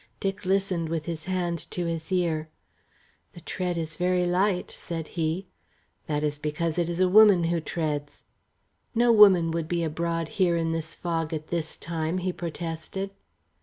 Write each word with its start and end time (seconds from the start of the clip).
Dick 0.19 0.45
listened 0.45 0.89
with 0.89 1.05
his 1.05 1.25
hand 1.25 1.59
to 1.69 1.85
his 1.85 2.11
ear. 2.11 2.49
"The 3.33 3.39
tread 3.41 3.77
is 3.77 3.97
very 3.97 4.25
light," 4.25 4.71
said 4.71 5.09
he. 5.09 5.45
"That 6.07 6.23
is 6.23 6.39
because 6.39 6.79
it 6.79 6.89
is 6.89 6.99
a 6.99 7.07
woman 7.07 7.43
who 7.43 7.61
treads." 7.61 8.23
"No 8.95 9.11
woman 9.11 9.51
would 9.51 9.67
be 9.67 9.83
abroad 9.83 10.27
here 10.29 10.55
in 10.57 10.71
this 10.71 10.95
fog 10.95 11.35
at 11.35 11.49
this 11.49 11.77
time," 11.77 12.17
he 12.17 12.33
protested. 12.33 13.11